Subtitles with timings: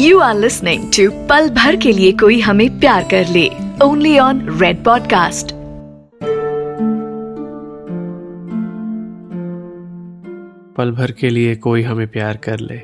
[0.00, 3.48] You are listening to पल भर के लिए कोई हमें प्यार कर ले।
[3.84, 5.46] ओनली ऑन रेड पॉडकास्ट
[10.76, 12.78] पल भर के लिए कोई हमें प्यार कर ले।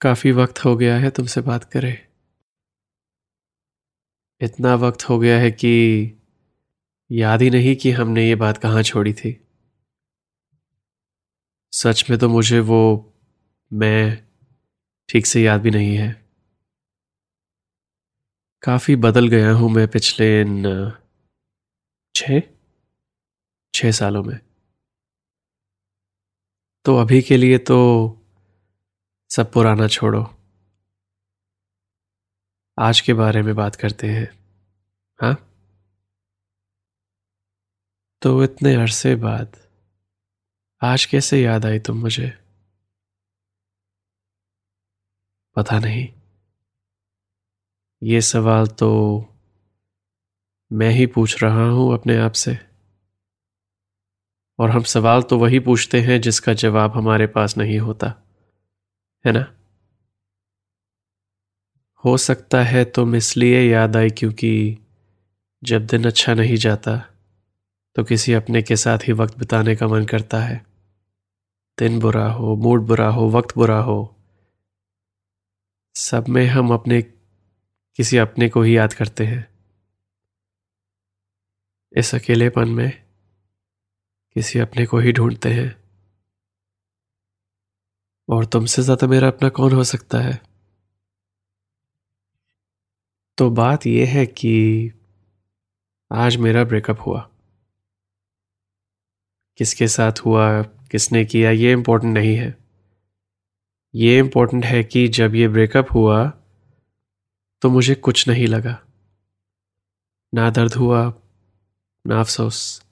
[0.00, 2.08] काफ़ी वक्त हो गया है तुमसे बात करे।
[4.40, 6.12] इतना वक्त हो गया है कि
[7.10, 9.46] याद ही नहीं कि हमने ये बात कहाँ छोड़ी थी।
[11.72, 13.14] सच में तो मुझे वो
[13.72, 14.25] मैं
[15.08, 16.26] ठीक से याद भी नहीं है।
[18.62, 20.64] काफ़ी बदल गया हूँ मैं पिछले इन
[22.14, 22.40] छ
[23.74, 24.38] छह सालों में।
[26.84, 27.78] तो अभी के लिए तो
[29.30, 30.22] सब पुराना छोड़ो।
[32.78, 34.28] आज के बारे में बात करते हैं
[35.20, 35.34] हाँ?
[38.22, 39.56] तो इतने अरसे बाद
[40.82, 42.45] आज कैसे याद आई तुम मुझे?
[45.56, 46.08] पता नहीं।
[48.02, 48.88] ये सवाल तो
[50.72, 52.58] मैं ही पूछ रहा हूँ अपने आप से।
[54.58, 58.14] और हम सवाल तो वही पूछते हैं जिसका जवाब हमारे पास नहीं होता,
[59.24, 59.46] है ना?
[62.04, 64.78] हो सकता है तुम इसलिए याद आई क्योंकि
[65.62, 66.96] जब दिन अच्छा नहीं जाता
[67.96, 70.64] तो किसी अपने के साथ ही वक्त बिताने का मन करता है।
[71.78, 74.15] दिन बुरा हो, मूड बुरा हो, वक्त बुरा हो
[75.96, 77.02] सब में हम अपने,
[77.96, 79.48] किसी अपने को ही याद करते हैं।
[81.92, 82.92] इस अकेलेपन में
[84.34, 85.76] किसी अपने को ही ढूंढते हैं।
[88.28, 90.40] और तुमसे ज़्यादा मेरा अपना कौन हो सकता है?
[93.38, 94.92] तो बात यह है कि
[96.12, 97.30] आज मेरा ब्रेकअप हुआ।
[99.56, 102.65] किसके साथ हुआ, किसने किया, ये इम्पोर्टेंट नहीं है।
[103.96, 106.30] ये इम्पोर्टेंट है कि जब ये ब्रेकअप हुआ
[107.62, 108.86] तो मुझे कुछ नहीं लगा।
[110.34, 111.14] ना दर्द हुआ,
[112.06, 112.84] ना अफसोस।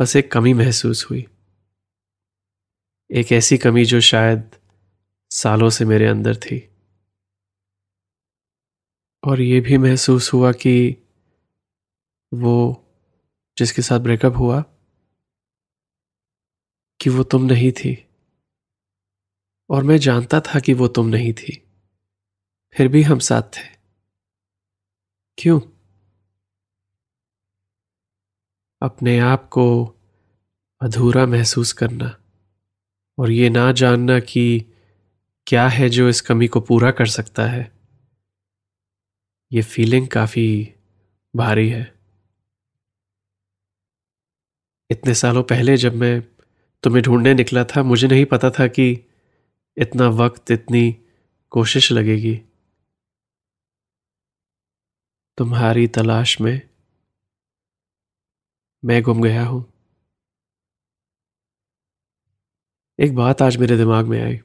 [0.00, 1.26] बस एक कमी महसूस हुई।
[3.10, 4.50] एक ऐसी कमी जो शायद
[5.30, 6.70] सालों से मेरे अंदर थी।
[9.24, 10.96] और ये भी महसूस हुआ कि
[12.34, 12.56] वो
[13.58, 14.64] जिसके साथ ब्रेकअप हुआ,
[17.00, 18.06] कि वो तुम नहीं थी।
[19.70, 21.60] और मैं जानता था कि वो तुम नहीं थी।
[22.76, 23.74] फिर भी हम साथ थे।
[25.38, 25.60] क्यों?
[28.82, 29.94] अपने आप को
[30.80, 32.16] अधूरा महसूस करना
[33.18, 34.64] और ये ना जानना कि
[35.46, 37.72] क्या है जो इस कमी को पूरा कर सकता है।
[39.52, 40.74] ये फीलिंग काफ़ी
[41.36, 41.94] भारी है।
[44.90, 46.22] इतने सालों पहले जब मैं
[46.82, 49.06] तुम्हें ढूँढने निकला था, मुझे नहीं पता था कि
[49.76, 50.96] इतना वक्त, इतनी
[51.50, 52.40] कोशिश लगेगी।
[55.38, 56.60] तुम्हारी तलाश में
[58.84, 59.72] मैं गुम गया हूँ।
[63.00, 64.40] एक बात आज मेरे दिमाग में आई।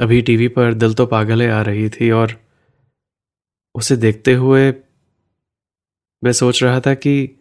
[0.00, 2.32] अभी टीवी पर दिल तो पागल आ रही थी और
[3.74, 4.72] उसे देखते हुए
[6.24, 7.40] मैं सोच रहा था कि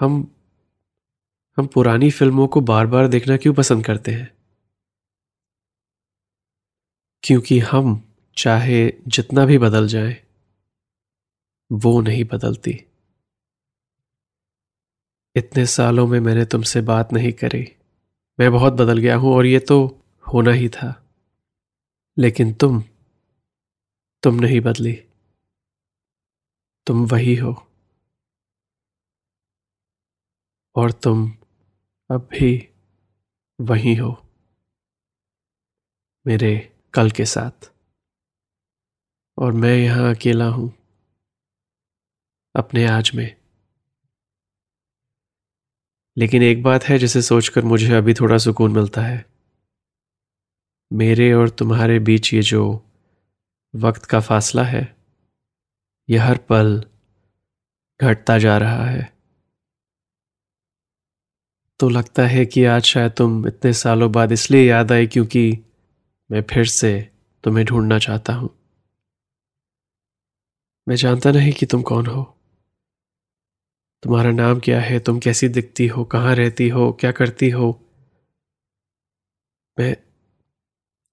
[0.00, 0.34] हम
[1.56, 4.37] हम पुरानी फ़िल्मों को बार बार देखना क्यों पसंद करते हैं?
[7.22, 10.24] क्योंकि हम चाहे जितना भी बदल जाए,
[11.72, 12.84] वो नहीं बदलती।
[15.36, 17.76] इतने सालों में मैंने तुमसे बात नहीं करी।
[18.40, 20.02] मैं बहुत बदल गया हूँ और ये तो
[20.32, 21.12] होना ही था।
[22.18, 22.84] लेकिन तुम
[24.22, 24.92] तुम नहीं बदली।
[26.86, 27.66] तुम वही हो।
[30.76, 31.32] और तुम
[32.10, 32.68] अब भी
[33.60, 34.26] वही हो।
[36.26, 37.72] मेरे कल के साथ।
[39.38, 40.72] और मैं यहाँ अकेला हूँ।
[42.56, 43.36] अपने आज में।
[46.16, 49.26] लेकिन एक बात है जिसे सोचकर मुझे अभी थोड़ा सुकून मिलता है।
[50.92, 52.84] मेरे और तुम्हारे बीच ये जो
[53.74, 54.96] वक्त का फासला है
[56.10, 56.84] यह हर पल
[58.00, 59.12] घटता जा रहा है।
[61.80, 65.64] तो लगता है कि आज शायद तुम इतने सालों बाद इसलिए याद आए क्योंकि
[66.30, 67.10] मैं फिर से
[67.44, 68.50] तुम्हें ढूंढना चाहता हूँ।
[70.88, 72.34] मैं जानता नहीं कि तुम कौन हो।
[74.02, 74.98] तुम्हारा नाम क्या है?
[74.98, 76.04] तुम कैसी दिखती हो?
[76.04, 76.92] कहाँ रहती हो?
[76.92, 77.80] क्या करती हो?
[79.78, 79.96] मैं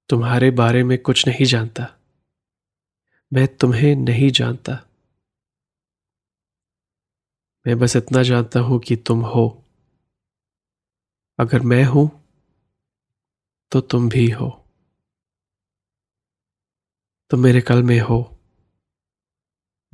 [0.09, 1.87] तुम्हारे बारे में कुछ नहीं जानता।
[3.33, 4.85] मैं तुम्हें नहीं जानता।
[7.67, 9.63] मैं बस इतना जानता हूँ कि तुम हो।
[11.39, 12.09] अगर मैं हूँ
[13.71, 14.64] तो तुम भी हो।
[17.29, 18.37] तुम मेरे कल में हो।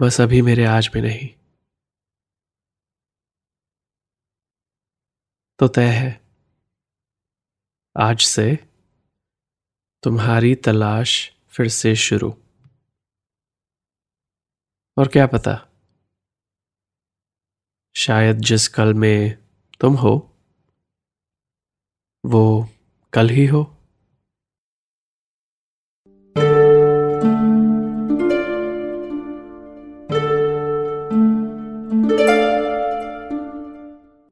[0.02, 1.30] बस अभी मेरे आज में नहीं।
[5.60, 6.22] तो तय है।
[7.98, 8.56] आज से
[10.04, 12.30] तुम्हारी तलाश फिर से शुरू।
[14.98, 15.68] और क्या पता?
[17.96, 19.38] शायद जिस कल में
[19.82, 20.38] तुम हो,
[22.26, 22.70] वो
[23.14, 23.78] कल ही हो।